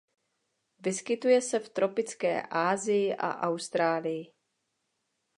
[0.79, 4.33] Vyskytuje se v tropické Asii a Austrálii.